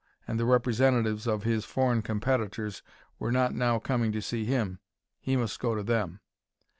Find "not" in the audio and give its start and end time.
3.31-3.53